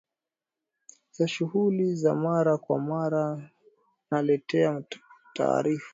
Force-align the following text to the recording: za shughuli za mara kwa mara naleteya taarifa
za 1.11 1.27
shughuli 1.27 1.95
za 1.95 2.15
mara 2.15 2.57
kwa 2.57 2.79
mara 2.79 3.49
naleteya 4.11 4.83
taarifa 5.33 5.89